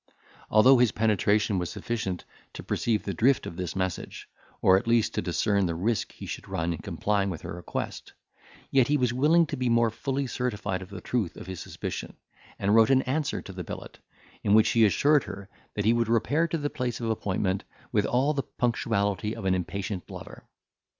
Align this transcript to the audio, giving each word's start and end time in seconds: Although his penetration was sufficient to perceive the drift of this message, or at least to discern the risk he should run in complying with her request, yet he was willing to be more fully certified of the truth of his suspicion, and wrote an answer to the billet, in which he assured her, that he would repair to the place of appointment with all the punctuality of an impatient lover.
Although 0.49 0.79
his 0.79 0.91
penetration 0.91 1.59
was 1.59 1.69
sufficient 1.69 2.25
to 2.53 2.63
perceive 2.63 3.03
the 3.03 3.13
drift 3.13 3.45
of 3.45 3.55
this 3.55 3.75
message, 3.75 4.27
or 4.59 4.75
at 4.75 4.87
least 4.87 5.13
to 5.13 5.21
discern 5.21 5.67
the 5.67 5.75
risk 5.75 6.11
he 6.13 6.25
should 6.25 6.47
run 6.49 6.73
in 6.73 6.79
complying 6.79 7.29
with 7.29 7.41
her 7.43 7.53
request, 7.53 8.13
yet 8.71 8.87
he 8.87 8.97
was 8.97 9.13
willing 9.13 9.45
to 9.45 9.55
be 9.57 9.69
more 9.69 9.91
fully 9.91 10.25
certified 10.25 10.81
of 10.81 10.89
the 10.89 11.01
truth 11.01 11.37
of 11.37 11.45
his 11.45 11.59
suspicion, 11.59 12.15
and 12.57 12.73
wrote 12.73 12.89
an 12.89 13.03
answer 13.03 13.43
to 13.43 13.53
the 13.53 13.63
billet, 13.63 13.99
in 14.43 14.55
which 14.55 14.69
he 14.71 14.85
assured 14.85 15.25
her, 15.25 15.49
that 15.75 15.85
he 15.85 15.93
would 15.93 16.09
repair 16.09 16.47
to 16.47 16.57
the 16.57 16.71
place 16.71 16.99
of 16.99 17.07
appointment 17.07 17.63
with 17.91 18.07
all 18.07 18.33
the 18.33 18.41
punctuality 18.41 19.35
of 19.35 19.45
an 19.45 19.53
impatient 19.53 20.09
lover. 20.09 20.47